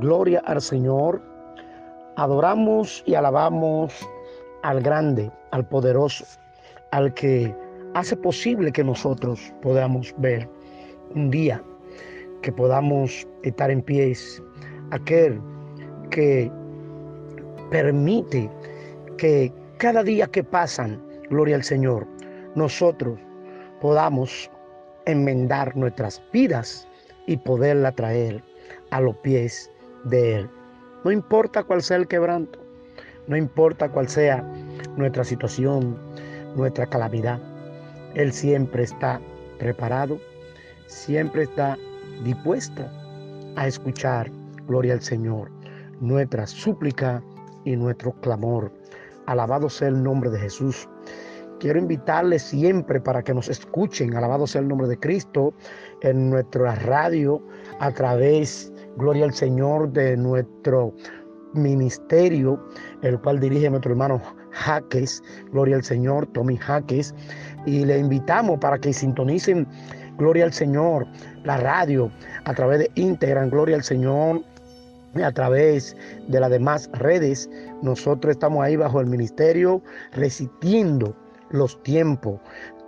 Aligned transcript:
Gloria 0.00 0.42
al 0.46 0.62
Señor. 0.62 1.20
Adoramos 2.16 3.02
y 3.06 3.14
alabamos 3.14 3.92
al 4.62 4.80
grande, 4.80 5.30
al 5.50 5.66
poderoso, 5.68 6.24
al 6.90 7.12
que 7.12 7.54
hace 7.94 8.16
posible 8.16 8.72
que 8.72 8.82
nosotros 8.82 9.52
podamos 9.60 10.14
ver 10.16 10.48
un 11.14 11.30
día, 11.30 11.62
que 12.40 12.50
podamos 12.50 13.26
estar 13.42 13.70
en 13.70 13.82
pies, 13.82 14.42
aquel 14.90 15.38
que 16.10 16.50
permite 17.70 18.50
que 19.18 19.52
cada 19.76 20.02
día 20.02 20.26
que 20.28 20.42
pasan, 20.42 20.98
gloria 21.28 21.56
al 21.56 21.64
Señor, 21.64 22.06
nosotros 22.54 23.18
podamos 23.82 24.50
enmendar 25.04 25.76
nuestras 25.76 26.22
vidas 26.32 26.88
y 27.26 27.36
poderla 27.36 27.92
traer 27.92 28.42
a 28.90 29.00
los 29.02 29.14
pies 29.18 29.70
de 30.04 30.36
Él. 30.36 30.50
No 31.04 31.10
importa 31.10 31.62
cuál 31.62 31.82
sea 31.82 31.96
el 31.96 32.08
quebranto, 32.08 32.58
no 33.26 33.36
importa 33.36 33.88
cuál 33.88 34.08
sea 34.08 34.42
nuestra 34.96 35.24
situación, 35.24 35.96
nuestra 36.56 36.86
calamidad, 36.86 37.40
Él 38.14 38.32
siempre 38.32 38.82
está 38.82 39.20
preparado, 39.58 40.18
siempre 40.86 41.44
está 41.44 41.78
dispuesto 42.24 42.82
a 43.56 43.66
escuchar, 43.66 44.30
gloria 44.66 44.94
al 44.94 45.00
Señor, 45.00 45.50
nuestra 46.00 46.46
súplica 46.46 47.22
y 47.64 47.76
nuestro 47.76 48.12
clamor. 48.20 48.72
Alabado 49.26 49.68
sea 49.68 49.88
el 49.88 50.02
nombre 50.02 50.30
de 50.30 50.40
Jesús. 50.40 50.88
Quiero 51.60 51.78
invitarles 51.78 52.42
siempre 52.42 53.00
para 53.00 53.22
que 53.22 53.34
nos 53.34 53.48
escuchen, 53.48 54.16
alabado 54.16 54.46
sea 54.46 54.62
el 54.62 54.68
nombre 54.68 54.88
de 54.88 54.98
Cristo, 54.98 55.52
en 56.00 56.30
nuestra 56.30 56.74
radio, 56.76 57.42
a 57.80 57.92
través, 57.92 58.72
gloria 59.00 59.24
al 59.24 59.34
Señor, 59.34 59.92
de 59.92 60.16
nuestro 60.16 60.94
ministerio, 61.54 62.62
el 63.02 63.18
cual 63.20 63.40
dirige 63.40 63.68
nuestro 63.70 63.92
hermano 63.92 64.20
Jaques, 64.52 65.22
gloria 65.52 65.76
al 65.76 65.82
Señor, 65.82 66.26
Tommy 66.28 66.56
Jaques, 66.56 67.14
y 67.66 67.84
le 67.84 67.98
invitamos 67.98 68.58
para 68.60 68.78
que 68.78 68.92
sintonicen, 68.92 69.66
gloria 70.18 70.44
al 70.44 70.52
Señor, 70.52 71.06
la 71.44 71.56
radio, 71.56 72.10
a 72.44 72.54
través 72.54 72.80
de 72.80 72.90
Integran, 72.94 73.50
gloria 73.50 73.76
al 73.76 73.82
Señor, 73.82 74.42
a 75.14 75.32
través 75.32 75.96
de 76.28 76.38
las 76.38 76.50
demás 76.50 76.90
redes. 76.92 77.50
Nosotros 77.82 78.32
estamos 78.32 78.62
ahí 78.62 78.76
bajo 78.76 79.00
el 79.00 79.06
ministerio 79.06 79.82
resistiendo 80.12 81.16
los 81.50 81.82
tiempos 81.82 82.40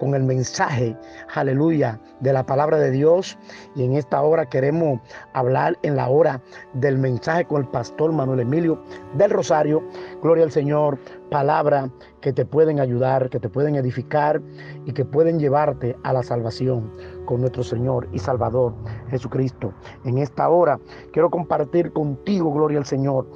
con 0.02 0.16
el 0.16 0.24
mensaje, 0.24 0.96
aleluya, 1.32 2.00
de 2.18 2.32
la 2.32 2.44
palabra 2.44 2.78
de 2.78 2.90
Dios. 2.90 3.38
Y 3.76 3.84
en 3.84 3.94
esta 3.94 4.20
hora 4.20 4.46
queremos 4.46 5.00
hablar 5.32 5.78
en 5.82 5.94
la 5.94 6.08
hora 6.08 6.42
del 6.74 6.98
mensaje 6.98 7.44
con 7.44 7.62
el 7.62 7.68
pastor 7.68 8.10
Manuel 8.10 8.40
Emilio 8.40 8.82
del 9.14 9.30
Rosario. 9.30 9.80
Gloria 10.20 10.42
al 10.42 10.50
Señor, 10.50 10.98
palabra 11.30 11.88
que 12.20 12.32
te 12.32 12.44
pueden 12.44 12.80
ayudar, 12.80 13.30
que 13.30 13.38
te 13.38 13.48
pueden 13.48 13.76
edificar 13.76 14.42
y 14.86 14.92
que 14.92 15.04
pueden 15.04 15.38
llevarte 15.38 15.96
a 16.02 16.12
la 16.12 16.24
salvación 16.24 16.92
con 17.24 17.40
nuestro 17.40 17.62
Señor 17.62 18.08
y 18.12 18.18
Salvador 18.18 18.74
Jesucristo. 19.08 19.72
En 20.04 20.18
esta 20.18 20.48
hora 20.48 20.80
quiero 21.12 21.30
compartir 21.30 21.92
contigo, 21.92 22.52
gloria 22.52 22.78
al 22.78 22.86
Señor, 22.86 23.26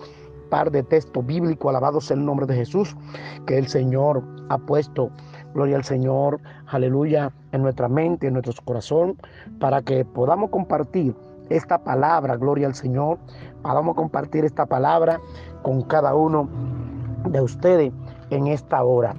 par 0.49 0.71
de 0.71 0.83
texto 0.83 1.23
bíblico, 1.23 1.69
alabado 1.69 2.01
sea 2.01 2.17
el 2.17 2.25
nombre 2.25 2.47
de 2.47 2.55
Jesús, 2.55 2.97
que 3.47 3.59
el 3.59 3.69
Señor 3.69 4.23
ha 4.49 4.59
puesto, 4.59 5.11
gloria 5.55 5.77
al 5.77 5.85
Señor, 5.85 6.41
aleluya, 6.67 7.33
en 7.53 7.63
nuestra 7.63 7.89
mente, 7.89 8.27
en 8.27 8.35
nuestro 8.35 8.55
corazón, 8.65 9.17
para 9.59 9.83
que 9.83 10.05
podamos 10.05 10.51
compartir 10.51 11.15
esta 11.49 11.79
palabra, 11.79 12.37
gloria 12.37 12.67
al 12.67 12.75
Señor, 12.75 13.19
podamos 13.63 13.95
compartir 13.95 14.45
esta 14.45 14.67
palabra 14.67 15.21
con 15.63 15.83
cada 15.83 16.15
uno 16.15 16.49
de 17.29 17.41
ustedes 17.41 17.93
en 18.31 18.47
esta 18.47 18.83
hora. 18.85 19.15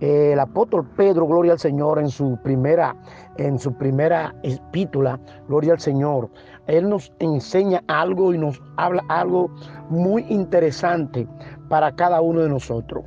El 0.00 0.38
apóstol 0.38 0.86
Pedro, 0.94 1.26
gloria 1.26 1.52
al 1.52 1.58
Señor, 1.58 1.98
en 1.98 2.10
su 2.10 2.38
primera, 2.42 2.94
en 3.38 3.58
su 3.58 3.72
primera 3.72 4.34
epístola, 4.42 5.18
gloria 5.48 5.72
al 5.72 5.80
Señor, 5.80 6.28
él 6.66 6.88
nos 6.88 7.12
enseña 7.18 7.82
algo 7.88 8.34
y 8.34 8.38
nos 8.38 8.60
habla 8.76 9.04
algo 9.08 9.50
muy 9.88 10.24
interesante 10.28 11.26
para 11.68 11.92
cada 11.92 12.20
uno 12.20 12.40
de 12.40 12.48
nosotros. 12.48 13.04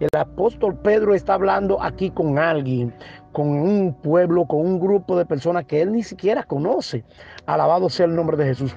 El 0.00 0.08
apóstol 0.16 0.76
Pedro 0.78 1.14
está 1.14 1.34
hablando 1.34 1.82
aquí 1.82 2.10
con 2.10 2.38
alguien, 2.38 2.94
con 3.32 3.48
un 3.48 3.94
pueblo, 4.02 4.46
con 4.46 4.60
un 4.60 4.80
grupo 4.80 5.16
de 5.16 5.24
personas 5.24 5.64
que 5.64 5.82
él 5.82 5.92
ni 5.92 6.02
siquiera 6.02 6.42
conoce. 6.42 7.04
Alabado 7.46 7.88
sea 7.88 8.06
el 8.06 8.14
nombre 8.14 8.36
de 8.36 8.46
Jesús. 8.46 8.74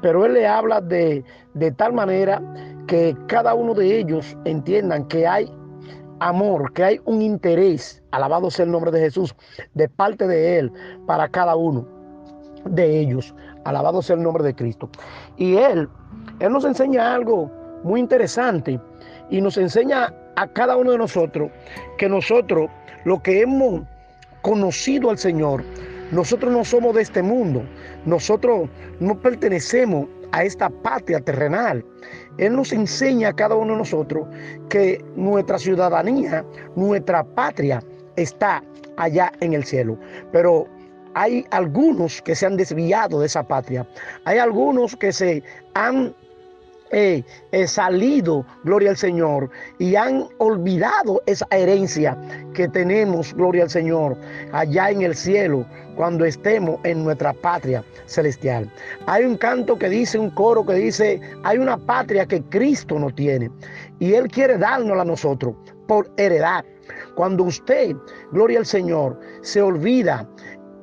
Pero 0.00 0.24
él 0.24 0.34
le 0.34 0.46
habla 0.46 0.80
de, 0.80 1.24
de 1.54 1.72
tal 1.72 1.92
manera 1.92 2.42
que 2.86 3.16
cada 3.26 3.54
uno 3.54 3.74
de 3.74 3.98
ellos 3.98 4.36
entiendan 4.44 5.06
que 5.08 5.26
hay 5.26 5.50
amor, 6.20 6.72
que 6.72 6.84
hay 6.84 7.00
un 7.04 7.22
interés, 7.22 8.02
alabado 8.12 8.50
sea 8.50 8.66
el 8.66 8.70
nombre 8.72 8.90
de 8.90 9.00
Jesús, 9.00 9.34
de 9.74 9.88
parte 9.88 10.26
de 10.26 10.58
Él 10.58 10.72
para 11.06 11.28
cada 11.28 11.56
uno 11.56 11.86
de 12.66 13.00
ellos. 13.00 13.34
Alabado 13.64 14.02
sea 14.02 14.16
el 14.16 14.22
nombre 14.22 14.44
de 14.44 14.54
Cristo. 14.54 14.88
Y 15.36 15.56
Él, 15.56 15.88
Él 16.40 16.52
nos 16.52 16.64
enseña 16.64 17.14
algo 17.14 17.50
muy 17.84 18.00
interesante 18.00 18.80
y 19.30 19.40
nos 19.40 19.56
enseña 19.56 20.14
a 20.36 20.46
cada 20.48 20.76
uno 20.76 20.92
de 20.92 20.98
nosotros 20.98 21.50
que 21.98 22.08
nosotros, 22.08 22.70
lo 23.04 23.22
que 23.22 23.42
hemos 23.42 23.82
conocido 24.42 25.10
al 25.10 25.18
Señor, 25.18 25.62
nosotros 26.12 26.52
no 26.52 26.64
somos 26.64 26.94
de 26.94 27.02
este 27.02 27.22
mundo, 27.22 27.62
nosotros 28.04 28.68
no 28.98 29.20
pertenecemos 29.20 30.06
a 30.32 30.44
esta 30.44 30.70
patria 30.70 31.20
terrenal. 31.20 31.84
Él 32.38 32.56
nos 32.56 32.72
enseña 32.72 33.28
a 33.28 33.32
cada 33.32 33.54
uno 33.54 33.72
de 33.72 33.78
nosotros 33.78 34.26
que 34.68 35.04
nuestra 35.16 35.58
ciudadanía, 35.58 36.44
nuestra 36.76 37.22
patria 37.22 37.82
está 38.16 38.62
allá 38.96 39.32
en 39.40 39.54
el 39.54 39.64
cielo. 39.64 39.98
Pero 40.32 40.66
hay 41.14 41.46
algunos 41.50 42.22
que 42.22 42.34
se 42.34 42.46
han 42.46 42.56
desviado 42.56 43.20
de 43.20 43.26
esa 43.26 43.42
patria. 43.42 43.86
Hay 44.24 44.38
algunos 44.38 44.96
que 44.96 45.12
se 45.12 45.42
han 45.74 46.14
eh, 46.92 47.22
eh, 47.52 47.68
salido, 47.68 48.44
gloria 48.64 48.90
al 48.90 48.96
Señor, 48.96 49.48
y 49.78 49.94
han 49.94 50.26
olvidado 50.38 51.22
esa 51.26 51.46
herencia 51.52 52.18
que 52.52 52.66
tenemos, 52.66 53.32
gloria 53.34 53.62
al 53.64 53.70
Señor, 53.70 54.16
allá 54.52 54.90
en 54.90 55.02
el 55.02 55.14
cielo, 55.14 55.64
cuando 55.94 56.24
estemos 56.24 56.80
en 56.82 57.04
nuestra 57.04 57.32
patria 57.32 57.84
celestial. 58.06 58.68
Hay 59.06 59.24
un 59.24 59.36
canto 59.36 59.78
que 59.78 59.88
dice, 59.88 60.18
un 60.18 60.30
coro 60.30 60.66
que 60.66 60.74
dice, 60.74 61.20
hay 61.44 61.58
una 61.58 61.76
patria 61.78 62.26
que 62.26 62.42
Cristo 62.42 62.98
no 62.98 63.14
tiene, 63.14 63.50
y 64.00 64.14
Él 64.14 64.26
quiere 64.28 64.58
dárnosla 64.58 65.02
a 65.02 65.04
nosotros 65.06 65.54
por 65.86 66.10
heredad. 66.16 66.64
Cuando 67.14 67.44
usted, 67.44 67.94
gloria 68.32 68.58
al 68.60 68.66
Señor, 68.66 69.20
se 69.42 69.62
olvida 69.62 70.28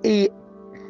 y 0.07 0.31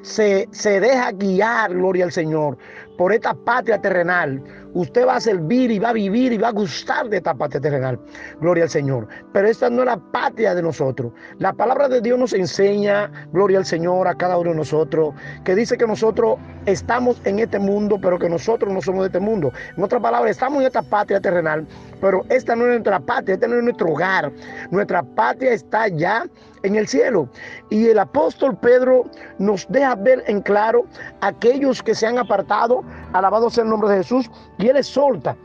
se, 0.04 0.48
se, 0.52 0.80
deja 0.80 1.12
guiar, 1.12 1.74
gloria 1.74 2.06
al 2.06 2.12
Señor, 2.12 2.56
por 3.00 3.12
esta 3.12 3.34
patria 3.34 3.82
terrenal, 3.82 4.42
usted 4.74 5.08
va 5.08 5.16
a 5.16 5.20
servir 5.20 5.72
y 5.72 5.80
va 5.80 5.90
a 5.90 5.94
vivir 5.94 6.34
y 6.34 6.38
va 6.38 6.50
a 6.50 6.52
gustar 6.52 7.10
de 7.10 7.18
esta 7.18 7.34
patria 7.34 7.60
terrenal. 7.60 8.00
Gloria 8.40 8.66
al 8.66 8.70
Señor. 8.70 9.08
Pero 9.34 9.48
esta 9.48 9.70
no 9.70 9.82
es 9.82 9.88
la 9.88 9.98
patria 9.98 10.54
de 10.54 10.62
nosotros. 10.62 11.12
La 11.40 11.52
palabra 11.54 11.90
de 11.90 12.02
Dios 12.02 12.18
nos 12.20 12.34
enseña, 12.34 13.12
gloria 13.32 13.58
al 13.58 13.66
Señor, 13.66 14.08
a 14.08 14.16
cada 14.16 14.38
uno 14.38 14.52
de 14.52 14.58
nosotros, 14.58 15.16
que 15.44 15.56
dice 15.56 15.78
que 15.78 15.88
nosotros 15.88 16.38
estamos 16.66 17.20
en 17.26 17.40
este 17.40 17.60
mundo, 17.60 18.00
pero 18.02 18.20
que 18.20 18.30
nosotros 18.30 18.72
no 18.72 18.82
somos 18.82 19.02
de 19.02 19.08
este 19.08 19.20
mundo. 19.20 19.52
En 19.76 19.84
otras 19.84 20.02
palabras, 20.02 20.32
estamos 20.32 20.62
en 20.62 20.68
esta 20.68 20.84
patria 20.84 21.20
terrenal, 21.20 21.68
pero 22.00 22.24
esta 22.30 22.56
no 22.56 22.66
es 22.66 22.70
nuestra 22.70 23.00
patria, 23.00 23.34
este 23.34 23.48
no 23.48 23.58
es 23.58 23.64
nuestro 23.64 23.90
hogar. 23.90 24.32
Nuestra 24.72 25.02
patria 25.02 25.54
está 25.54 25.88
ya 25.88 26.26
en 26.64 26.76
el 26.76 26.88
cielo. 26.88 27.28
Y 27.70 27.88
el 27.88 28.00
apóstol 28.00 28.58
Pedro 28.58 29.04
nos 29.40 29.68
deja 29.70 29.96
ver 29.96 30.24
en 30.28 30.42
claro 30.42 30.86
aquellos 31.22 31.82
que 31.84 31.96
se 31.96 32.08
han 32.08 32.18
apartado, 32.18 32.84
alabado 33.14 33.50
sea 33.50 33.64
el 33.64 33.70
nombre 33.70 33.90
de 33.90 33.98
Jesús, 33.98 34.30
y 34.58 34.68
él 34.68 34.78
exhorta 34.78 35.36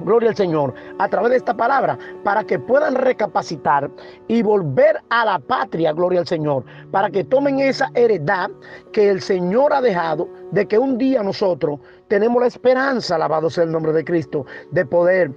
Gloria 0.00 0.30
al 0.30 0.36
Señor, 0.36 0.74
a 0.98 1.08
través 1.08 1.30
de 1.30 1.36
esta 1.36 1.54
palabra, 1.54 1.96
para 2.24 2.42
que 2.42 2.58
puedan 2.58 2.96
recapacitar 2.96 3.88
y 4.26 4.42
volver 4.42 5.00
a 5.10 5.24
la 5.24 5.38
patria, 5.38 5.92
gloria 5.92 6.20
al 6.20 6.26
Señor, 6.26 6.64
para 6.90 7.10
que 7.10 7.22
tomen 7.22 7.60
esa 7.60 7.90
heredad 7.94 8.50
que 8.92 9.08
el 9.08 9.20
Señor 9.20 9.72
ha 9.72 9.80
dejado, 9.80 10.28
de 10.50 10.66
que 10.66 10.78
un 10.78 10.98
día 10.98 11.22
nosotros 11.22 11.78
tenemos 12.08 12.40
la 12.40 12.48
esperanza, 12.48 13.14
alabado 13.14 13.48
sea 13.48 13.64
el 13.64 13.70
nombre 13.70 13.92
de 13.92 14.04
Cristo, 14.04 14.44
de 14.72 14.84
poder 14.84 15.30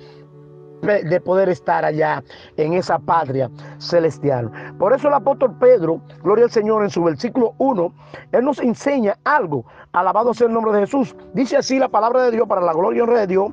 de 0.81 1.21
poder 1.21 1.49
estar 1.49 1.83
allá 1.83 2.23
en 2.55 2.73
esa 2.73 2.99
patria 2.99 3.49
celestial. 3.79 4.51
Por 4.77 4.93
eso 4.93 5.07
el 5.07 5.13
apóstol 5.15 5.57
Pedro, 5.59 6.01
gloria 6.23 6.45
al 6.45 6.51
Señor, 6.51 6.83
en 6.83 6.89
su 6.89 7.03
versículo 7.03 7.53
1, 7.57 7.93
él 8.31 8.45
nos 8.45 8.59
enseña 8.59 9.17
algo. 9.23 9.65
Alabado 9.93 10.33
sea 10.33 10.47
el 10.47 10.53
nombre 10.53 10.73
de 10.73 10.81
Jesús. 10.81 11.15
Dice 11.33 11.57
así 11.57 11.79
la 11.79 11.89
palabra 11.89 12.23
de 12.23 12.31
Dios 12.31 12.47
para 12.47 12.61
la 12.61 12.73
gloria 12.73 12.99
y 12.99 13.01
honra 13.01 13.19
de 13.21 13.27
Dios. 13.27 13.51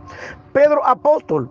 Pedro, 0.52 0.84
apóstol 0.86 1.50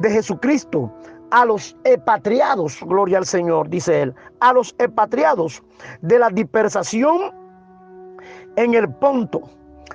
de 0.00 0.10
Jesucristo, 0.10 0.92
a 1.32 1.46
los 1.46 1.74
expatriados, 1.84 2.78
gloria 2.82 3.18
al 3.18 3.24
Señor, 3.24 3.68
dice 3.68 4.02
él, 4.02 4.14
a 4.40 4.52
los 4.52 4.74
expatriados 4.78 5.62
de 6.02 6.18
la 6.18 6.28
dispersación 6.28 7.32
en 8.56 8.74
el 8.74 8.88
Ponto, 8.96 9.40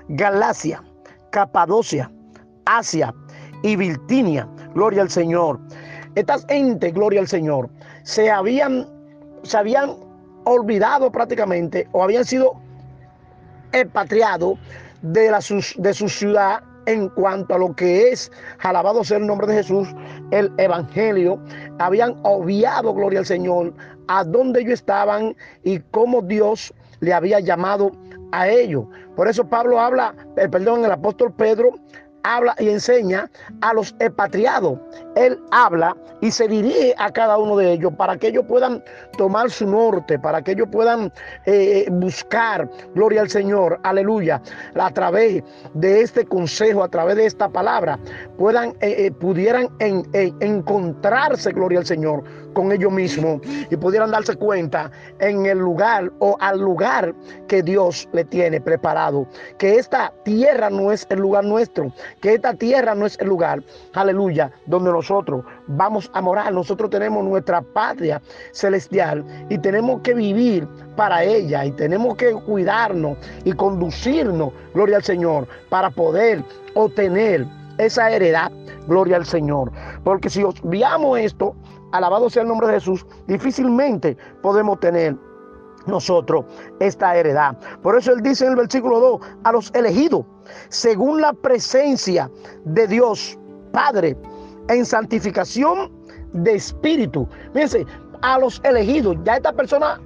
Galacia, 0.10 0.84
Capadocia, 1.30 2.12
Asia 2.66 3.13
y 3.62 3.75
Virtinia. 3.75 4.48
Gloria 4.77 5.01
al 5.01 5.09
Señor. 5.09 5.59
Estas 6.13 6.45
entes, 6.50 6.94
gloria 6.94 7.19
al 7.19 7.27
Señor, 7.27 7.68
se 8.03 8.29
habían, 8.29 8.85
se 9.41 9.57
habían 9.57 9.95
olvidado 10.44 11.12
prácticamente 11.12 11.88
o 11.94 12.03
habían 12.03 12.24
sido 12.24 12.53
expatriados 13.71 14.59
de, 15.01 15.31
de 15.77 15.94
su 15.95 16.09
ciudad 16.09 16.62
en 16.85 17.09
cuanto 17.09 17.56
a 17.56 17.57
lo 17.57 17.75
que 17.75 18.09
es, 18.09 18.31
alabado 18.59 19.03
sea 19.03 19.18
el 19.18 19.25
nombre 19.25 19.47
de 19.47 19.56
Jesús, 19.56 19.88
el 20.29 20.53
Evangelio, 20.59 21.39
habían 21.79 22.15
obviado, 22.21 22.94
gloria 22.94 23.18
al 23.21 23.25
Señor, 23.25 23.74
a 24.07 24.24
dónde 24.24 24.62
ellos 24.62 24.74
estaban 24.74 25.35
y 25.63 25.79
cómo 25.89 26.21
Dios 26.21 26.71
le 27.00 27.15
había 27.15 27.39
llamado 27.39 27.94
a 28.31 28.47
ellos. 28.47 28.85
Por 29.15 29.27
eso 29.27 29.44
Pablo 29.44 29.79
habla, 29.79 30.13
perdón, 30.35 30.85
el 30.85 30.91
apóstol 30.91 31.33
Pedro 31.33 31.71
habla 32.35 32.56
y 32.59 32.69
enseña 32.69 33.29
a 33.62 33.74
los 33.74 33.95
expatriados. 34.00 34.79
Él 35.15 35.39
habla 35.51 35.95
y 36.21 36.31
se 36.31 36.47
dirige 36.47 36.94
a 36.97 37.12
cada 37.12 37.38
uno 37.38 37.57
de 37.57 37.74
ellos 37.74 37.94
para 37.97 38.18
que 38.18 38.27
ellos 38.27 38.45
puedan 38.47 38.83
tomar 39.18 39.50
su 39.50 39.68
norte, 39.68 40.19
para 40.19 40.41
que 40.41 40.51
ellos 40.51 40.68
puedan 40.71 41.12
eh, 41.45 41.88
buscar, 41.91 42.69
gloria 42.95 43.21
al 43.21 43.29
Señor, 43.29 43.79
aleluya, 43.83 44.41
a 44.75 44.91
través 44.91 45.44
de 45.74 46.01
este 46.01 46.25
consejo, 46.25 46.83
a 46.83 46.89
través 46.89 47.15
de 47.15 47.25
esta 47.25 47.50
palabra, 47.50 48.00
puedan, 48.38 48.69
eh, 48.81 49.06
eh, 49.06 49.12
pudieran 49.12 49.69
encontrarse, 49.79 51.51
gloria 51.51 51.79
al 51.79 51.85
Señor, 51.85 52.24
con 52.57 52.71
ellos 52.71 52.91
mismos 52.91 53.39
y 53.69 53.75
pudieran 53.77 54.09
darse 54.09 54.35
cuenta 54.35 54.89
en 55.19 55.45
el 55.45 55.59
lugar 55.59 56.12
o 56.18 56.35
al 56.39 56.59
lugar 56.59 57.13
que 57.47 57.62
Dios 57.62 58.09
le 58.13 58.25
tiene 58.25 58.59
preparado. 58.59 59.27
Que 59.59 59.75
esta 59.75 60.12
tierra 60.25 60.71
no 60.71 60.91
es 60.91 61.06
el 61.12 61.19
lugar 61.19 61.44
nuestro, 61.44 61.94
que 62.21 62.35
esta 62.35 62.53
tierra 62.53 62.95
no 62.95 63.05
es 63.05 63.17
el 63.19 63.27
lugar, 63.27 63.61
aleluya, 63.93 64.51
donde 64.65 64.91
nosotros 64.91 65.43
vamos 65.67 66.09
a 66.13 66.21
morar. 66.21 66.53
Nosotros 66.53 66.89
tenemos 66.89 67.23
nuestra 67.23 67.61
patria 67.61 68.21
celestial 68.51 69.23
y 69.49 69.57
tenemos 69.57 70.01
que 70.01 70.13
vivir 70.13 70.67
para 70.95 71.23
ella 71.23 71.65
y 71.65 71.71
tenemos 71.71 72.15
que 72.15 72.33
cuidarnos 72.33 73.17
y 73.43 73.53
conducirnos, 73.53 74.51
gloria 74.73 74.97
al 74.97 75.03
Señor, 75.03 75.47
para 75.69 75.89
poder 75.89 76.43
obtener 76.73 77.45
esa 77.77 78.09
heredad, 78.11 78.51
gloria 78.87 79.17
al 79.17 79.25
Señor. 79.25 79.71
Porque 80.03 80.29
si 80.29 80.43
obviamos 80.43 81.19
esto, 81.19 81.55
alabado 81.91 82.29
sea 82.29 82.41
el 82.43 82.47
nombre 82.47 82.67
de 82.67 82.73
Jesús, 82.73 83.05
difícilmente 83.27 84.17
podemos 84.41 84.79
tener 84.79 85.15
nosotros 85.88 86.45
esta 86.80 87.16
heredad. 87.16 87.57
Por 87.81 87.98
eso 87.98 88.12
él 88.12 88.22
dice 88.22 88.45
en 88.45 88.51
el 88.51 88.57
versículo 88.57 89.00
2, 89.00 89.22
a 89.44 89.51
los 89.51 89.72
elegidos, 89.74 90.25
según 90.69 91.22
la 91.22 91.34
presencia 91.34 92.30
de 92.66 92.88
Dios 92.88 93.38
Padre, 93.72 94.18
en 94.69 94.86
santificación 94.86 95.92
de 96.34 96.56
espíritu. 96.56 97.28
Fíjense, 97.54 97.86
a 98.22 98.39
los 98.39 98.60
elegidos, 98.63 99.18
ya 99.24 99.38
esta 99.38 99.54
persona 99.54 100.01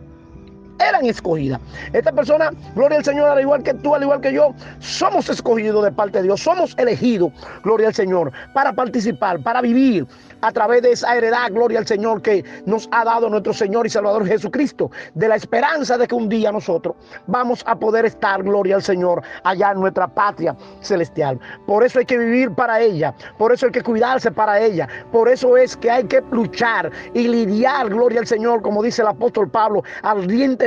eran 0.87 1.05
escogidas. 1.05 1.59
Esta 1.93 2.11
persona, 2.11 2.51
gloria 2.75 2.99
al 2.99 3.05
Señor, 3.05 3.29
al 3.29 3.41
igual 3.41 3.63
que 3.63 3.73
tú, 3.73 3.95
al 3.95 4.03
igual 4.03 4.21
que 4.21 4.33
yo, 4.33 4.53
somos 4.79 5.29
escogidos 5.29 5.83
de 5.83 5.91
parte 5.91 6.19
de 6.19 6.23
Dios, 6.25 6.41
somos 6.41 6.75
elegidos, 6.77 7.31
gloria 7.63 7.87
al 7.87 7.93
Señor, 7.93 8.31
para 8.53 8.73
participar, 8.73 9.41
para 9.41 9.61
vivir 9.61 10.07
a 10.41 10.51
través 10.51 10.81
de 10.81 10.91
esa 10.91 11.15
heredad, 11.15 11.51
gloria 11.51 11.79
al 11.79 11.87
Señor, 11.87 12.21
que 12.21 12.43
nos 12.65 12.89
ha 12.91 13.05
dado 13.05 13.29
nuestro 13.29 13.53
Señor 13.53 13.85
y 13.85 13.89
Salvador 13.89 14.25
Jesucristo, 14.25 14.91
de 15.13 15.27
la 15.27 15.35
esperanza 15.35 15.97
de 15.97 16.07
que 16.07 16.15
un 16.15 16.29
día 16.29 16.51
nosotros 16.51 16.95
vamos 17.27 17.63
a 17.67 17.75
poder 17.75 18.05
estar, 18.05 18.43
gloria 18.43 18.75
al 18.75 18.83
Señor, 18.83 19.21
allá 19.43 19.71
en 19.71 19.79
nuestra 19.79 20.07
patria 20.07 20.55
celestial. 20.81 21.39
Por 21.67 21.83
eso 21.83 21.99
hay 21.99 22.05
que 22.05 22.17
vivir 22.17 22.51
para 22.53 22.81
ella, 22.81 23.13
por 23.37 23.51
eso 23.51 23.67
hay 23.67 23.71
que 23.71 23.83
cuidarse 23.83 24.31
para 24.31 24.59
ella, 24.59 24.87
por 25.11 25.29
eso 25.29 25.57
es 25.57 25.77
que 25.77 25.91
hay 25.91 26.03
que 26.05 26.21
luchar 26.31 26.91
y 27.13 27.27
lidiar, 27.27 27.89
gloria 27.89 28.21
al 28.21 28.27
Señor, 28.27 28.61
como 28.61 28.81
dice 28.81 29.01
el 29.01 29.09
apóstol 29.09 29.49
Pablo, 29.49 29.83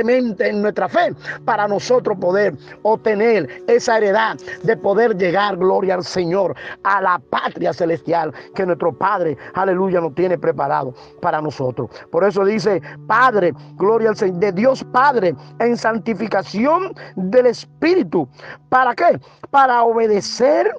en 0.09 0.61
nuestra 0.61 0.87
fe, 0.87 1.13
para 1.45 1.67
nosotros 1.67 2.17
poder 2.19 2.55
obtener 2.83 3.63
esa 3.67 3.97
heredad 3.97 4.37
de 4.63 4.77
poder 4.77 5.17
llegar, 5.17 5.57
gloria 5.57 5.95
al 5.95 6.03
Señor, 6.03 6.55
a 6.83 7.01
la 7.01 7.19
patria 7.19 7.73
celestial 7.73 8.33
que 8.53 8.65
nuestro 8.65 8.93
Padre, 8.93 9.37
aleluya, 9.53 9.99
nos 10.01 10.15
tiene 10.15 10.37
preparado 10.37 10.93
para 11.21 11.41
nosotros. 11.41 11.89
Por 12.11 12.23
eso 12.23 12.45
dice, 12.45 12.81
Padre, 13.07 13.53
gloria 13.75 14.09
al 14.09 14.15
Señor, 14.15 14.39
de 14.39 14.51
Dios 14.51 14.83
Padre, 14.91 15.35
en 15.59 15.77
santificación 15.77 16.93
del 17.15 17.47
Espíritu. 17.47 18.27
¿Para 18.69 18.95
qué? 18.95 19.19
Para 19.51 19.83
obedecer 19.83 20.75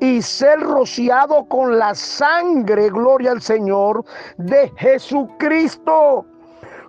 y 0.00 0.22
ser 0.22 0.60
rociado 0.60 1.46
con 1.48 1.78
la 1.78 1.94
sangre, 1.94 2.90
gloria 2.90 3.32
al 3.32 3.42
Señor, 3.42 4.04
de 4.36 4.72
Jesucristo 4.76 6.24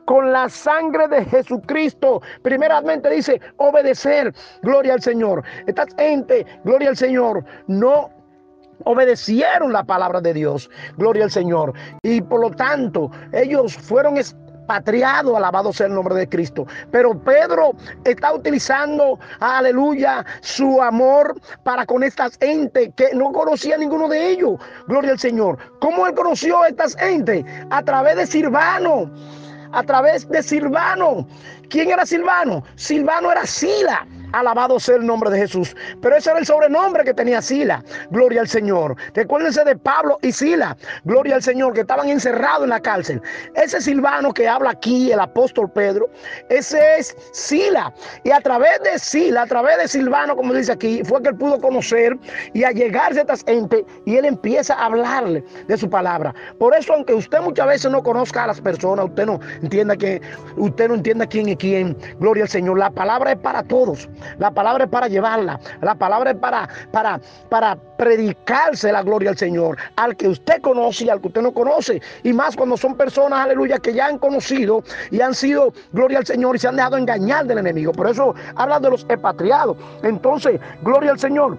con 0.10 0.32
la 0.32 0.50
sangre 0.50 1.08
de 1.08 1.24
Jesucristo. 1.24 2.20
Primeramente 2.42 3.12
dice 3.12 3.40
obedecer, 3.58 4.34
gloria 4.64 4.96
al 4.96 5.04
Señor. 5.04 5.44
Esta 5.68 5.86
gente, 6.00 6.48
gloria 6.64 6.90
al 6.90 6.98
Señor, 6.98 7.46
no 7.68 8.10
obedecieron 8.86 9.72
la 9.72 9.84
palabra 9.84 10.20
de 10.20 10.34
Dios. 10.34 10.68
Gloria 10.98 11.26
al 11.26 11.32
Señor. 11.32 11.74
Y 12.02 12.22
por 12.22 12.42
lo 12.42 12.50
tanto, 12.50 13.12
ellos 13.34 13.78
fueron 13.78 14.18
expatriados, 14.18 15.38
alabado 15.38 15.72
sea 15.72 15.86
el 15.86 15.94
nombre 15.94 16.16
de 16.16 16.28
Cristo. 16.28 16.66
Pero 16.90 17.14
Pedro 17.24 17.74
está 18.04 18.34
utilizando, 18.34 19.20
aleluya, 19.40 20.26
su 20.42 20.82
amor 20.82 21.40
para 21.62 21.86
con 21.86 22.02
estas 22.02 22.36
entes 22.42 22.90
que 22.96 23.14
no 23.14 23.32
conocía 23.32 23.78
ninguno 23.78 24.08
de 24.08 24.32
ellos. 24.32 24.60
Gloria 24.88 25.12
al 25.12 25.20
Señor. 25.20 25.60
¿Cómo 25.80 26.08
él 26.08 26.16
conoció 26.16 26.64
a 26.64 26.70
estas 26.70 26.98
entes? 27.00 27.46
A 27.70 27.84
través 27.84 28.16
de 28.16 28.26
Silvano. 28.26 29.12
A 29.72 29.84
través 29.84 30.28
de 30.30 30.42
Silvano. 30.42 31.28
¿Quién 31.70 31.92
era 31.92 32.06
Silvano? 32.06 32.64
Silvano 32.76 33.32
era 33.32 33.46
Sila. 33.46 34.06
Alabado 34.34 34.80
sea 34.80 34.96
el 34.96 35.06
nombre 35.06 35.30
de 35.30 35.40
Jesús. 35.40 35.76
Pero 36.02 36.16
ese 36.16 36.30
era 36.30 36.40
el 36.40 36.46
sobrenombre 36.46 37.04
que 37.04 37.14
tenía 37.14 37.42
Sila. 37.42 37.84
Gloria 38.12 38.42
al 38.42 38.48
Señor. 38.48 38.96
Recuérdense 39.14 39.64
de 39.64 39.76
Pablo 39.76 40.18
y 40.22 40.32
Sila. 40.32 40.78
Gloria 41.04 41.36
al 41.36 41.44
Señor, 41.44 41.74
que 41.74 41.82
estaban 41.82 42.10
encerrados 42.10 42.64
en 42.64 42.70
la 42.70 42.80
cárcel. 42.80 43.22
Ese 43.56 43.82
Silvano 43.82 44.34
que 44.34 44.48
habla 44.48 44.72
aquí, 44.72 45.12
el 45.12 45.20
apóstol 45.20 45.72
Pedro, 45.72 46.10
ese 46.50 46.80
es 46.98 47.16
Sila. 47.32 47.94
Y 48.24 48.32
a 48.32 48.40
través 48.42 48.82
de 48.84 49.00
Sila, 49.00 49.44
a 49.44 49.48
través 49.48 49.78
de 49.78 49.88
Silvano, 49.88 50.36
como 50.36 50.54
dice 50.54 50.72
aquí, 50.72 51.02
fue 51.04 51.22
que 51.22 51.30
él 51.30 51.36
pudo 51.36 51.60
conocer 51.60 52.18
y 52.54 52.64
allegarse 52.64 53.20
a 53.20 53.22
estas 53.22 53.44
gente 53.44 53.86
y 54.06 54.18
él 54.18 54.26
empieza 54.26 54.76
a 54.76 54.86
hablarle 54.86 55.44
de 55.68 55.78
su 55.78 55.90
palabra. 55.90 56.34
Por 56.58 56.76
eso, 56.76 56.94
aunque 56.94 57.14
usted 57.14 57.40
muchas 57.42 57.68
veces 57.68 57.92
no 57.92 58.04
conozca 58.04 58.44
a 58.44 58.48
las 58.48 58.62
personas, 58.62 59.06
usted 59.06 59.26
no 59.26 59.40
entienda 59.62 59.96
que 59.96 60.22
usted 60.58 60.88
no 60.88 60.96
entienda 60.96 61.26
quién 61.26 61.50
es 61.50 61.58
quién. 61.58 61.98
Gloria 62.20 62.44
al 62.44 62.50
Señor. 62.50 62.78
La 62.78 62.90
palabra 62.90 63.32
es 63.32 63.38
para 63.40 63.64
todos. 63.64 64.10
La 64.38 64.52
palabra 64.52 64.86
es 64.86 64.90
para 64.90 65.08
llevarla. 65.08 65.60
La 65.82 65.96
palabra 65.96 66.32
es 66.32 66.38
para, 66.38 66.68
para, 66.92 67.20
para 67.50 67.76
predicarse 67.98 68.92
la 68.92 69.04
gloria 69.04 69.32
al 69.32 69.38
Señor. 69.38 69.78
Al 69.96 70.16
que 70.16 70.28
usted 70.28 70.62
conoce 70.62 71.06
y 71.06 71.10
al 71.10 71.22
que 71.22 71.28
usted 71.28 71.42
no 71.42 71.54
conoce. 71.54 72.02
Y 72.24 72.34
más 72.34 72.56
cuando 72.56 72.78
son 72.78 72.96
personas, 72.96 73.40
aleluya, 73.40 73.80
que 73.80 73.94
ya 73.94 74.08
han 74.08 74.18
conocido 74.18 74.84
y 75.12 75.22
han 75.22 75.34
sido, 75.34 75.74
gloria 75.92 76.20
al 76.20 76.26
Señor, 76.26 76.56
y 76.56 76.60
se 76.60 76.68
han 76.68 76.76
dejado 76.76 76.98
engañar 76.98 77.46
del 77.46 77.60
enemigo. 77.60 77.92
Por 77.92 78.10
eso 78.10 78.36
habla 78.56 78.80
de 78.80 78.90
los 78.90 79.06
expatriados. 79.10 79.78
Entonces, 80.04 80.60
gloria 80.82 81.12
al 81.12 81.20
Señor. 81.20 81.58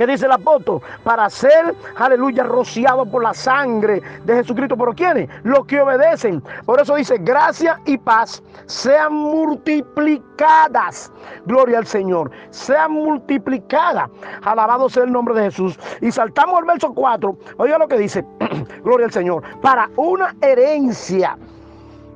¿Qué 0.00 0.06
dice 0.06 0.24
el 0.24 0.32
apóstol? 0.32 0.80
Para 1.04 1.28
ser, 1.28 1.74
aleluya, 1.96 2.42
rociado 2.42 3.04
por 3.04 3.22
la 3.22 3.34
sangre 3.34 4.00
de 4.24 4.36
Jesucristo. 4.36 4.74
¿Por 4.74 4.94
quiénes? 4.94 5.28
Los 5.42 5.66
que 5.66 5.78
obedecen. 5.78 6.42
Por 6.64 6.80
eso 6.80 6.94
dice, 6.94 7.18
gracia 7.18 7.78
y 7.84 7.98
paz 7.98 8.42
sean 8.64 9.12
multiplicadas. 9.12 11.12
Gloria 11.44 11.76
al 11.76 11.86
Señor. 11.86 12.30
Sean 12.48 12.92
multiplicadas. 12.92 14.08
Alabado 14.42 14.88
sea 14.88 15.04
el 15.04 15.12
nombre 15.12 15.34
de 15.34 15.50
Jesús. 15.50 15.78
Y 16.00 16.10
saltamos 16.10 16.60
al 16.60 16.64
verso 16.64 16.94
4. 16.94 17.36
Oiga 17.58 17.76
lo 17.76 17.86
que 17.86 17.98
dice. 17.98 18.24
Gloria 18.82 19.04
al 19.04 19.12
Señor. 19.12 19.42
Para 19.60 19.90
una 19.96 20.34
herencia. 20.40 21.36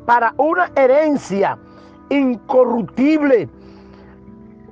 Para 0.06 0.32
una 0.38 0.70
herencia 0.74 1.58
incorruptible 2.08 3.46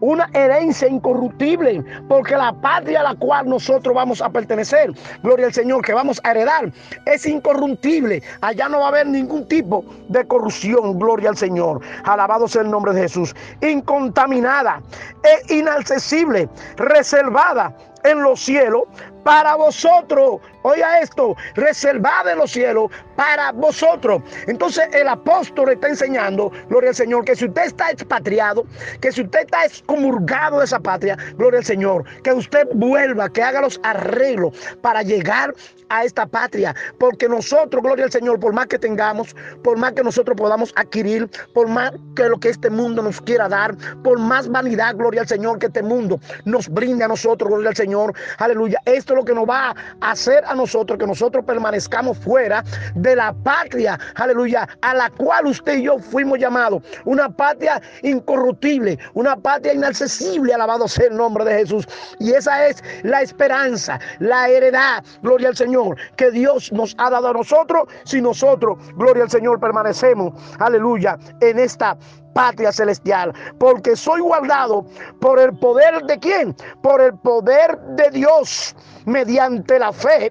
una 0.02 0.28
herencia 0.34 0.88
incorruptible, 0.88 1.82
porque 2.08 2.36
la 2.36 2.52
patria 2.52 3.00
a 3.00 3.04
la 3.04 3.14
cual 3.14 3.48
nosotros 3.48 3.94
vamos 3.94 4.20
a 4.20 4.28
pertenecer, 4.28 4.92
gloria 5.22 5.46
al 5.46 5.54
Señor, 5.54 5.84
que 5.84 5.94
vamos 5.94 6.20
a 6.24 6.32
heredar, 6.32 6.72
es 7.06 7.24
incorruptible. 7.24 8.20
Allá 8.40 8.68
no 8.68 8.80
va 8.80 8.86
a 8.86 8.88
haber 8.88 9.06
ningún 9.06 9.46
tipo 9.46 9.84
de 10.08 10.26
corrupción, 10.26 10.98
gloria 10.98 11.30
al 11.30 11.36
Señor. 11.36 11.80
Alabado 12.04 12.48
sea 12.48 12.62
el 12.62 12.70
nombre 12.70 12.92
de 12.92 13.02
Jesús. 13.02 13.34
Incontaminada 13.60 14.82
e 15.22 15.54
inaccesible, 15.54 16.48
reservada 16.76 17.72
en 18.02 18.22
los 18.22 18.40
cielos 18.40 18.82
para 19.22 19.54
vosotros. 19.54 20.40
Oiga 20.62 21.00
esto, 21.00 21.36
reservada 21.54 22.32
en 22.32 22.38
los 22.38 22.52
cielos 22.52 22.90
para 23.16 23.52
vosotros. 23.52 24.22
Entonces 24.46 24.88
el 24.92 25.08
apóstol 25.08 25.70
está 25.70 25.88
enseñando, 25.88 26.52
gloria 26.68 26.90
al 26.90 26.96
Señor, 26.96 27.24
que 27.24 27.34
si 27.34 27.46
usted 27.46 27.64
está 27.64 27.90
expatriado, 27.90 28.64
que 29.00 29.10
si 29.12 29.22
usted 29.22 29.40
está 29.40 29.64
excomulgado 29.64 30.58
de 30.58 30.64
esa 30.64 30.78
patria, 30.78 31.16
gloria 31.36 31.58
al 31.58 31.64
Señor, 31.64 32.04
que 32.22 32.32
usted 32.32 32.68
vuelva, 32.74 33.28
que 33.28 33.42
haga 33.42 33.60
los 33.60 33.80
arreglos 33.82 34.54
para 34.80 35.02
llegar 35.02 35.54
a 35.88 36.04
esta 36.04 36.26
patria. 36.26 36.74
Porque 36.98 37.28
nosotros, 37.28 37.82
gloria 37.82 38.06
al 38.06 38.12
Señor, 38.12 38.40
por 38.40 38.52
más 38.52 38.66
que 38.66 38.78
tengamos, 38.78 39.34
por 39.62 39.76
más 39.78 39.92
que 39.92 40.02
nosotros 40.02 40.36
podamos 40.36 40.72
adquirir, 40.76 41.28
por 41.54 41.68
más 41.68 41.92
que 42.16 42.28
lo 42.28 42.38
que 42.38 42.48
este 42.48 42.70
mundo 42.70 43.02
nos 43.02 43.20
quiera 43.20 43.48
dar, 43.48 43.76
por 44.02 44.18
más 44.18 44.48
vanidad, 44.48 44.96
gloria 44.96 45.22
al 45.22 45.28
Señor, 45.28 45.58
que 45.58 45.66
este 45.66 45.82
mundo 45.82 46.18
nos 46.44 46.68
brinde 46.68 47.04
a 47.04 47.08
nosotros, 47.08 47.48
gloria 47.50 47.70
al 47.70 47.76
Señor, 47.76 48.14
aleluya. 48.38 48.80
Esto 48.86 49.12
es 49.12 49.18
lo 49.18 49.24
que 49.24 49.34
nos 49.34 49.48
va 49.48 49.74
a 50.00 50.10
hacer 50.10 50.44
a 50.52 50.54
nosotros, 50.54 50.98
que 50.98 51.06
nosotros 51.06 51.44
permanezcamos 51.44 52.18
fuera 52.18 52.64
de 52.94 53.16
la 53.16 53.32
patria, 53.32 53.98
aleluya, 54.14 54.68
a 54.80 54.94
la 54.94 55.10
cual 55.10 55.46
usted 55.46 55.78
y 55.78 55.84
yo 55.84 55.98
fuimos 55.98 56.38
llamados. 56.38 56.82
Una 57.04 57.28
patria 57.28 57.80
incorruptible, 58.02 58.98
una 59.14 59.36
patria 59.36 59.74
inaccesible, 59.74 60.54
alabado 60.54 60.88
sea 60.88 61.06
el 61.06 61.16
nombre 61.16 61.44
de 61.44 61.54
Jesús. 61.54 61.86
Y 62.18 62.32
esa 62.32 62.66
es 62.66 62.82
la 63.02 63.22
esperanza, 63.22 63.98
la 64.18 64.48
heredad, 64.48 65.04
gloria 65.22 65.48
al 65.48 65.56
Señor, 65.56 65.96
que 66.16 66.30
Dios 66.30 66.72
nos 66.72 66.94
ha 66.98 67.10
dado 67.10 67.28
a 67.28 67.32
nosotros 67.32 67.84
si 68.04 68.20
nosotros, 68.20 68.78
gloria 68.94 69.24
al 69.24 69.30
Señor, 69.30 69.60
permanecemos, 69.60 70.32
aleluya, 70.58 71.18
en 71.40 71.58
esta 71.58 71.96
patria 72.34 72.72
celestial, 72.72 73.32
porque 73.58 73.96
soy 73.96 74.20
guardado 74.20 74.86
por 75.20 75.38
el 75.38 75.56
poder 75.58 76.02
de 76.04 76.18
quién? 76.18 76.56
Por 76.82 77.00
el 77.00 77.14
poder 77.18 77.78
de 77.96 78.10
Dios 78.10 78.74
mediante 79.04 79.78
la 79.78 79.92
fe 79.92 80.30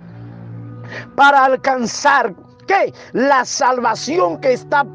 para 1.15 1.45
alcanzar 1.45 2.33
¿qué? 2.67 2.93
La 3.13 3.45
salvación 3.45 4.39
que 4.39 4.53
está 4.53 4.85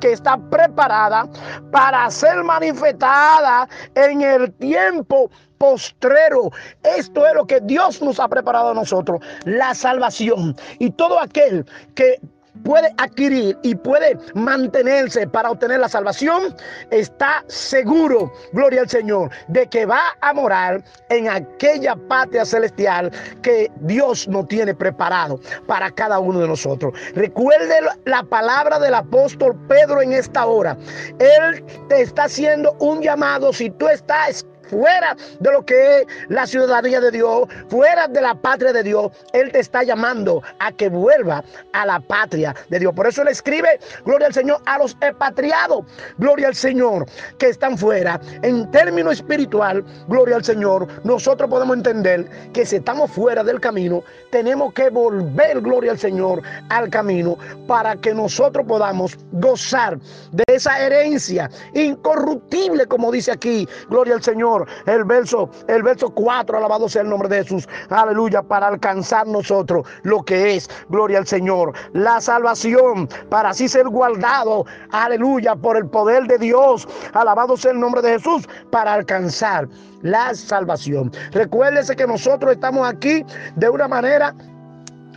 que 0.00 0.12
está 0.12 0.36
preparada 0.36 1.28
para 1.72 2.08
ser 2.10 2.44
manifestada 2.44 3.68
en 3.94 4.22
el 4.22 4.52
tiempo 4.54 5.30
postrero. 5.58 6.50
Esto 6.82 7.26
es 7.26 7.34
lo 7.34 7.46
que 7.46 7.60
Dios 7.60 8.00
nos 8.00 8.20
ha 8.20 8.28
preparado 8.28 8.70
a 8.70 8.74
nosotros, 8.74 9.20
la 9.44 9.74
salvación. 9.74 10.56
Y 10.78 10.90
todo 10.90 11.20
aquel 11.20 11.66
que 11.94 12.20
puede 12.64 12.92
adquirir 12.98 13.56
y 13.62 13.74
puede 13.74 14.18
mantenerse 14.34 15.26
para 15.26 15.50
obtener 15.50 15.80
la 15.80 15.88
salvación, 15.88 16.54
está 16.90 17.44
seguro, 17.48 18.32
gloria 18.52 18.82
al 18.82 18.88
Señor, 18.88 19.30
de 19.48 19.66
que 19.66 19.86
va 19.86 20.00
a 20.20 20.32
morar 20.32 20.82
en 21.08 21.28
aquella 21.28 21.96
patria 21.96 22.44
celestial 22.44 23.10
que 23.42 23.70
Dios 23.80 24.28
nos 24.28 24.48
tiene 24.48 24.74
preparado 24.74 25.40
para 25.66 25.90
cada 25.90 26.18
uno 26.18 26.40
de 26.40 26.48
nosotros. 26.48 26.92
Recuerde 27.14 27.80
la 28.04 28.22
palabra 28.22 28.78
del 28.78 28.94
apóstol 28.94 29.56
Pedro 29.68 30.02
en 30.02 30.12
esta 30.12 30.46
hora. 30.46 30.76
Él 31.18 31.64
te 31.88 32.02
está 32.02 32.24
haciendo 32.24 32.76
un 32.80 33.00
llamado 33.02 33.52
si 33.52 33.70
tú 33.70 33.88
estás 33.88 34.46
fuera 34.68 35.16
de 35.40 35.52
lo 35.52 35.64
que 35.64 36.00
es 36.00 36.06
la 36.28 36.46
ciudadanía 36.46 37.00
de 37.00 37.10
Dios, 37.10 37.48
fuera 37.68 38.08
de 38.08 38.20
la 38.20 38.34
patria 38.34 38.72
de 38.72 38.82
Dios, 38.82 39.10
Él 39.32 39.50
te 39.52 39.60
está 39.60 39.82
llamando 39.82 40.42
a 40.58 40.72
que 40.72 40.88
vuelva 40.88 41.44
a 41.72 41.86
la 41.86 42.00
patria 42.00 42.54
de 42.68 42.78
Dios. 42.78 42.92
Por 42.94 43.06
eso 43.06 43.22
Él 43.22 43.28
escribe, 43.28 43.80
gloria 44.04 44.28
al 44.28 44.34
Señor, 44.34 44.60
a 44.66 44.78
los 44.78 44.96
expatriados, 45.00 45.84
gloria 46.18 46.48
al 46.48 46.54
Señor, 46.54 47.06
que 47.38 47.48
están 47.48 47.76
fuera. 47.76 48.20
En 48.42 48.70
término 48.70 49.10
espiritual, 49.10 49.84
gloria 50.08 50.36
al 50.36 50.44
Señor, 50.44 50.86
nosotros 51.04 51.48
podemos 51.48 51.76
entender 51.76 52.28
que 52.52 52.66
si 52.66 52.76
estamos 52.76 53.10
fuera 53.10 53.42
del 53.42 53.60
camino, 53.60 54.02
tenemos 54.30 54.72
que 54.74 54.90
volver, 54.90 55.60
gloria 55.60 55.92
al 55.92 55.98
Señor, 55.98 56.42
al 56.68 56.90
camino 56.90 57.36
para 57.66 57.96
que 57.96 58.14
nosotros 58.14 58.66
podamos 58.66 59.16
gozar 59.32 59.98
de 60.32 60.44
esa 60.48 60.78
herencia 60.84 61.50
incorruptible, 61.74 62.86
como 62.86 63.10
dice 63.12 63.32
aquí, 63.32 63.68
gloria 63.88 64.14
al 64.14 64.22
Señor 64.22 64.57
el 64.86 65.04
verso, 65.04 65.50
el 65.66 65.82
verso 65.82 66.10
4, 66.10 66.56
alabado 66.58 66.88
sea 66.88 67.02
el 67.02 67.08
nombre 67.08 67.28
de 67.28 67.42
Jesús. 67.42 67.68
Aleluya, 67.90 68.42
para 68.42 68.68
alcanzar 68.68 69.26
nosotros 69.26 69.86
lo 70.02 70.22
que 70.22 70.56
es, 70.56 70.68
gloria 70.88 71.18
al 71.18 71.26
Señor, 71.26 71.72
la 71.92 72.20
salvación, 72.20 73.08
para 73.28 73.50
así 73.50 73.68
ser 73.68 73.88
guardado, 73.88 74.64
aleluya, 74.90 75.54
por 75.56 75.76
el 75.76 75.86
poder 75.86 76.26
de 76.26 76.38
Dios. 76.38 76.86
Alabado 77.12 77.56
sea 77.56 77.72
el 77.72 77.80
nombre 77.80 78.02
de 78.02 78.12
Jesús, 78.12 78.48
para 78.70 78.94
alcanzar 78.94 79.68
la 80.02 80.34
salvación. 80.34 81.10
Recuérdese 81.32 81.96
que 81.96 82.06
nosotros 82.06 82.52
estamos 82.52 82.88
aquí 82.88 83.24
de 83.56 83.68
una 83.68 83.88
manera 83.88 84.34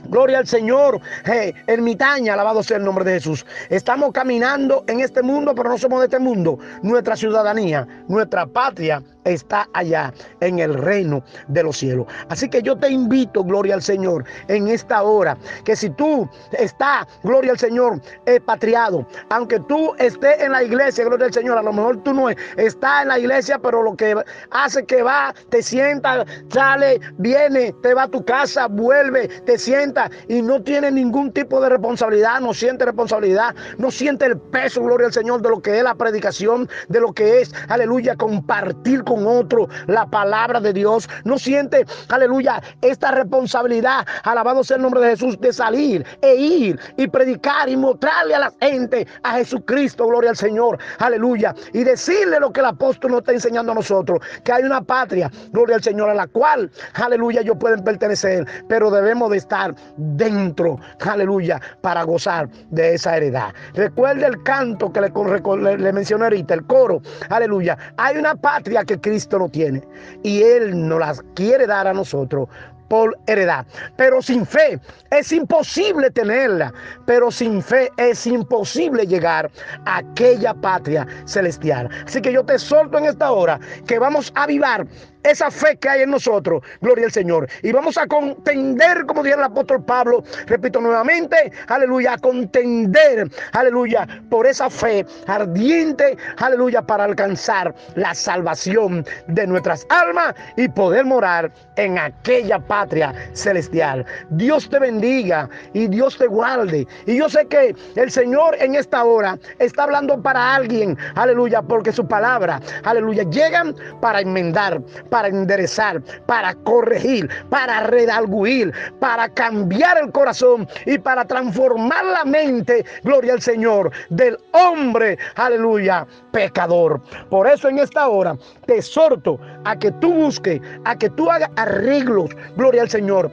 Gloria 0.06 0.40
al 0.40 0.48
Señor. 0.48 1.00
Hey, 1.26 1.54
ermitaña, 1.68 2.34
alabado 2.34 2.64
sea 2.64 2.78
el 2.78 2.84
nombre 2.84 3.06
de 3.06 3.14
Jesús. 3.14 3.46
Estamos 3.70 4.12
caminando 4.12 4.84
en 4.88 5.00
este 5.00 5.22
mundo, 5.22 5.54
pero 5.56 5.70
no 5.70 5.78
somos 5.78 6.00
de 6.00 6.06
este 6.06 6.20
mundo. 6.20 6.58
Nuestra 6.82 7.16
ciudadanía, 7.16 7.88
nuestra 8.08 8.46
patria 8.46 9.02
está 9.24 9.68
allá 9.74 10.14
en 10.40 10.60
el 10.60 10.74
reino 10.74 11.24
de 11.48 11.64
los 11.64 11.78
cielos. 11.78 12.08
Así 12.30 12.50
que 12.50 12.62
yo 12.62 12.78
te 12.78 12.90
invito, 12.90 13.44
gloria 13.44 13.76
al 13.76 13.82
Señor, 13.82 14.26
en 14.48 14.68
esta 14.68 15.04
hora, 15.04 15.38
que 15.64 15.76
si 15.76 15.90
tú 15.92 16.30
estás, 16.52 17.08
gloria 17.24 17.52
al 17.52 17.60
Señor, 17.60 18.02
expatriado, 18.26 19.06
aunque 19.30 19.60
tú 19.62 19.94
estés 19.98 20.42
en 20.42 20.52
la 20.52 20.64
iglesia, 20.64 21.06
gloria 21.06 21.28
al 21.28 21.34
Señor, 21.34 21.58
a 21.58 21.64
lo 21.64 21.74
mejor 21.74 21.98
tú 22.04 22.14
no 22.14 22.30
estás 22.30 23.04
en 23.04 23.08
la 23.10 23.20
iglesia, 23.20 23.60
pero 23.60 23.84
lo 23.84 23.96
que 23.96 24.16
hace 24.52 24.86
que 24.86 25.02
va, 25.04 25.34
te 25.50 25.62
sienta, 25.62 26.26
sale, 26.50 27.00
viene, 27.18 27.74
te 27.82 27.94
va 27.94 28.04
a 28.04 28.08
tu 28.08 28.24
casa, 28.24 28.68
vuelve, 28.68 29.28
te 29.46 29.58
sienta 29.58 30.10
y 30.28 30.42
no 30.42 30.62
tiene 30.62 30.92
ningún 30.92 31.32
tipo 31.32 31.62
de 31.62 31.70
responsabilidad, 31.70 32.40
no 32.42 32.54
siente 32.54 32.86
responsabilidad, 32.86 33.56
no 33.78 33.92
siente 33.92 34.26
el 34.26 34.38
peso, 34.38 34.82
gloria 34.82 35.08
al 35.08 35.14
Señor, 35.14 35.42
de 35.42 35.50
lo 35.50 35.62
que 35.62 35.78
es 35.78 35.84
la 35.84 35.96
predicación, 35.96 36.70
de 36.90 37.00
lo 37.00 37.14
que 37.14 37.42
es, 37.42 37.54
aleluya, 37.68 38.16
compartir 38.16 39.04
otro 39.20 39.68
la 39.88 40.06
palabra 40.06 40.60
de 40.60 40.74
Dios. 40.74 41.10
No 41.24 41.38
siente, 41.38 41.86
aleluya, 42.10 42.62
esta 42.82 43.12
responsabilidad, 43.12 44.06
alabado 44.24 44.64
sea 44.64 44.78
el 44.78 44.84
nombre 44.84 45.02
de 45.02 45.10
Jesús, 45.12 45.40
de 45.40 45.54
salir 45.54 46.06
e 46.22 46.36
ir 46.36 46.80
y 46.98 47.08
predicar 47.08 47.70
y 47.70 47.78
mostrarle 47.78 48.36
a 48.36 48.40
la 48.40 48.54
gente 48.62 49.08
a 49.24 49.34
Jesucristo, 49.34 50.08
gloria 50.08 50.32
al 50.32 50.38
Señor, 50.38 50.78
aleluya. 51.00 51.54
Y 51.74 51.84
decirle 51.84 52.40
lo 52.40 52.52
que 52.52 52.60
el 52.60 52.68
apóstol 52.68 53.12
nos 53.12 53.20
está 53.22 53.34
enseñando 53.34 53.72
a 53.72 53.76
nosotros, 53.76 54.20
que 54.44 54.52
hay 54.52 54.64
una 54.64 54.82
patria, 54.82 55.30
gloria 55.52 55.76
al 55.76 55.84
Señor, 55.84 56.10
a 56.10 56.14
la 56.14 56.28
cual, 56.28 56.72
aleluya, 56.94 57.42
ellos 57.42 57.58
pueden 57.60 57.84
pertenecer, 57.84 58.46
pero 58.68 58.90
debemos 58.92 59.30
de 59.32 59.38
estar 59.38 59.76
dentro, 59.98 60.80
aleluya, 61.00 61.60
para 61.82 62.04
gozar 62.04 62.50
de 62.70 62.96
esa 62.96 63.18
heredad. 63.18 63.54
Recuerde 63.74 64.26
el 64.26 64.42
canto 64.44 64.92
que 64.92 65.02
le, 65.02 65.78
le 65.78 65.94
mencioné 65.94 66.26
ahorita, 66.26 66.54
el 66.54 66.66
coro, 66.66 67.02
aleluya. 67.30 67.78
Hay 67.98 68.18
una 68.18 68.36
patria 68.36 68.84
que 68.84 68.98
Cristo 69.02 69.40
no 69.40 69.50
tiene. 69.50 69.82
Y 70.24 70.42
Él 70.44 70.88
nos 70.88 71.00
las 71.00 71.22
quiere 71.36 71.68
dar 71.68 71.88
a 71.88 71.94
nosotros 71.94 72.48
por 72.92 73.18
heredad. 73.26 73.66
Pero 73.96 74.22
sin 74.22 74.46
fe 74.46 74.78
es 75.12 75.32
imposible 75.32 76.12
tenerla. 76.12 76.74
Pero 77.06 77.32
sin 77.32 77.62
fe 77.62 77.90
es 77.96 78.28
imposible 78.28 79.08
llegar 79.08 79.50
a 79.86 80.00
aquella 80.00 80.54
patria 80.54 81.08
celestial. 81.24 81.90
Así 82.06 82.22
que 82.22 82.34
yo 82.34 82.44
te 82.44 82.60
solto 82.60 82.98
en 82.98 83.06
esta 83.06 83.32
hora 83.32 83.62
que 83.88 83.98
vamos 83.98 84.34
a 84.36 84.44
avivar 84.44 84.86
esa 85.24 85.52
fe 85.52 85.78
que 85.78 85.90
hay 85.90 86.02
en 86.02 86.12
nosotros, 86.12 86.64
gloria 86.82 87.06
al 87.06 87.12
Señor. 87.12 87.48
Y 87.64 87.72
vamos 87.72 87.98
a 87.98 88.08
contender, 88.08 89.06
como 89.06 89.24
dijo 89.24 89.38
el 89.38 89.44
apóstol 89.44 89.84
Pablo, 89.84 90.24
repito 90.48 90.80
nuevamente, 90.80 91.52
aleluya, 91.68 92.14
a 92.14 92.18
contender, 92.18 93.30
aleluya, 93.54 94.08
por 94.30 94.48
esa 94.48 94.70
fe 94.70 95.06
ardiente, 95.28 96.18
aleluya, 96.38 96.82
para 96.82 97.04
alcanzar 97.04 97.74
la 97.96 98.14
salvación 98.14 99.06
de 99.28 99.48
nuestras 99.48 99.86
almas 99.90 100.34
y 100.58 100.68
poder 100.68 101.06
morar 101.06 101.52
en 101.76 101.98
aquella 101.98 102.60
patria 102.60 103.14
celestial. 103.34 104.06
Dios 104.32 104.70
te 104.70 104.80
bendiga 104.80 105.50
y 105.74 105.88
Dios 105.88 106.18
te 106.18 106.28
guarde. 106.28 106.88
Y 107.06 107.18
yo 107.18 107.30
sé 107.30 107.46
que 107.48 107.76
el 107.96 108.12
Señor 108.12 108.56
en 108.60 108.76
esta 108.76 109.04
hora 109.04 109.38
está 109.60 109.84
hablando 109.84 110.22
para 110.22 110.56
alguien, 110.56 110.98
aleluya, 111.16 111.62
porque 111.62 111.92
su 111.92 112.08
palabra, 112.08 112.60
aleluya, 112.84 113.24
llegan 113.24 113.76
para 114.00 114.22
enmendar, 114.22 114.82
para 115.12 115.28
enderezar, 115.28 116.02
para 116.26 116.56
corregir, 116.56 117.30
para 117.50 117.82
redalguir, 117.82 118.74
para 119.00 119.28
cambiar 119.28 119.98
el 119.98 120.12
corazón 120.12 120.68
y 120.86 120.98
para 120.98 121.26
transformar 121.26 122.06
la 122.06 122.24
mente, 122.24 122.86
gloria 123.04 123.34
al 123.34 123.42
Señor, 123.42 123.92
del 124.10 124.38
hombre, 124.54 125.18
aleluya, 125.36 126.08
pecador. 126.32 127.02
Por 127.30 127.46
eso 127.46 127.68
en 127.68 127.80
esta 127.80 128.08
hora 128.08 128.38
te 128.66 128.78
exhorto 128.78 129.38
a 129.66 129.78
que 129.78 129.92
tú 129.92 130.14
busques, 130.14 130.62
a 130.86 130.98
que 130.98 131.10
tú 131.10 131.30
hagas 131.30 131.52
arreglos, 131.58 132.30
gloria 132.56 132.84
al 132.84 132.90
Señor, 132.90 133.30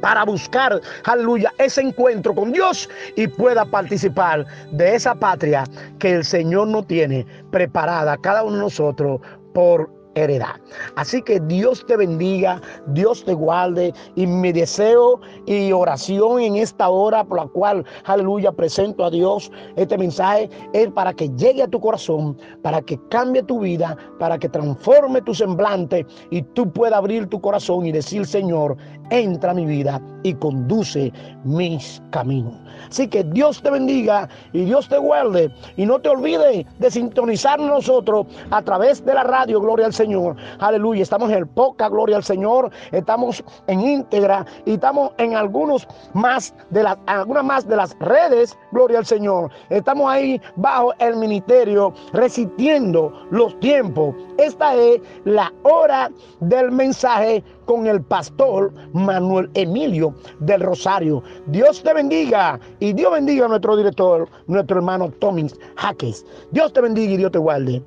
para 0.00 0.24
buscar, 0.24 0.80
aleluya, 1.04 1.52
ese 1.58 1.80
encuentro 1.80 2.32
con 2.32 2.52
Dios 2.52 2.88
y 3.16 3.26
pueda 3.26 3.64
participar 3.64 4.46
de 4.70 4.94
esa 4.94 5.16
patria 5.16 5.64
que 5.98 6.12
el 6.12 6.24
Señor 6.24 6.68
no 6.68 6.84
tiene 6.84 7.26
preparada 7.50 8.16
cada 8.18 8.44
uno 8.44 8.56
de 8.56 8.62
nosotros 8.62 9.20
por 9.52 10.01
heredad. 10.14 10.56
Así 10.96 11.22
que 11.22 11.40
Dios 11.40 11.84
te 11.86 11.96
bendiga, 11.96 12.60
Dios 12.88 13.24
te 13.24 13.34
guarde 13.34 13.92
y 14.14 14.26
mi 14.26 14.52
deseo 14.52 15.20
y 15.46 15.72
oración 15.72 16.40
en 16.40 16.56
esta 16.56 16.88
hora 16.88 17.24
por 17.24 17.38
la 17.38 17.46
cual, 17.46 17.84
aleluya, 18.04 18.52
presento 18.52 19.04
a 19.04 19.10
Dios 19.10 19.50
este 19.76 19.96
mensaje 19.98 20.50
es 20.72 20.88
para 20.90 21.12
que 21.12 21.28
llegue 21.30 21.62
a 21.62 21.68
tu 21.68 21.80
corazón, 21.80 22.36
para 22.62 22.80
que 22.82 22.98
cambie 23.08 23.42
tu 23.42 23.60
vida, 23.60 23.96
para 24.18 24.38
que 24.38 24.48
transforme 24.48 25.22
tu 25.22 25.34
semblante 25.34 26.06
y 26.30 26.42
tú 26.42 26.70
puedas 26.70 26.98
abrir 26.98 27.26
tu 27.28 27.40
corazón 27.40 27.86
y 27.86 27.92
decir, 27.92 28.26
Señor, 28.26 28.76
entra 29.12 29.50
a 29.50 29.54
mi 29.54 29.66
vida 29.66 30.00
y 30.22 30.34
conduce 30.34 31.12
mis 31.44 32.02
caminos. 32.10 32.54
Así 32.88 33.08
que 33.08 33.24
Dios 33.24 33.62
te 33.62 33.70
bendiga 33.70 34.28
y 34.52 34.64
Dios 34.64 34.88
te 34.88 34.98
guarde 34.98 35.50
y 35.76 35.86
no 35.86 36.00
te 36.00 36.08
olvides 36.08 36.66
de 36.78 36.90
sintonizar 36.90 37.60
nosotros 37.60 38.26
a 38.50 38.62
través 38.62 39.04
de 39.04 39.14
la 39.14 39.24
radio, 39.24 39.60
gloria 39.60 39.86
al 39.86 39.92
Señor. 39.92 40.36
Aleluya. 40.58 41.02
Estamos 41.02 41.30
en 41.30 41.38
el 41.38 41.46
poca, 41.46 41.88
gloria 41.88 42.16
al 42.16 42.24
Señor. 42.24 42.70
Estamos 42.92 43.44
en 43.66 43.80
íntegra 43.80 44.46
y 44.64 44.74
estamos 44.74 45.12
en 45.18 45.34
algunos 45.36 45.86
más 46.14 46.54
de 46.70 46.82
las, 46.82 46.96
algunas 47.06 47.44
más 47.44 47.68
de 47.68 47.76
las 47.76 47.96
redes, 48.00 48.56
gloria 48.72 48.98
al 48.98 49.06
Señor. 49.06 49.50
Estamos 49.70 50.10
ahí 50.10 50.40
bajo 50.56 50.92
el 50.98 51.16
ministerio, 51.16 51.92
resistiendo 52.12 53.12
los 53.30 53.58
tiempos. 53.60 54.14
Esta 54.38 54.74
es 54.74 55.00
la 55.24 55.52
hora 55.62 56.10
del 56.40 56.70
mensaje 56.70 57.42
con 57.64 57.86
el 57.86 58.02
pastor 58.02 58.72
Manuel 58.92 59.50
Emilio 59.54 60.14
del 60.40 60.60
Rosario. 60.60 61.22
Dios 61.46 61.82
te 61.82 61.92
bendiga 61.94 62.58
y 62.80 62.92
Dios 62.92 63.12
bendiga 63.12 63.46
a 63.46 63.48
nuestro 63.48 63.76
director, 63.76 64.28
nuestro 64.46 64.78
hermano 64.78 65.10
Tommy 65.18 65.46
Jaques. 65.76 66.24
Dios 66.50 66.72
te 66.72 66.80
bendiga 66.80 67.12
y 67.12 67.16
Dios 67.16 67.32
te 67.32 67.38
guarde. 67.38 67.82